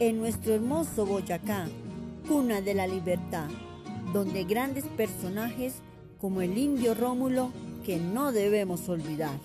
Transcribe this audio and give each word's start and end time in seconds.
en 0.00 0.18
nuestro 0.18 0.54
hermoso 0.54 1.04
Boyacá, 1.06 1.66
cuna 2.28 2.60
de 2.60 2.74
la 2.74 2.86
libertad, 2.86 3.48
donde 4.12 4.44
grandes 4.44 4.84
personajes 4.84 5.82
como 6.20 6.40
el 6.40 6.56
indio 6.56 6.94
Rómulo, 6.94 7.50
que 7.84 7.98
no 7.98 8.32
debemos 8.32 8.88
olvidar. 8.88 9.38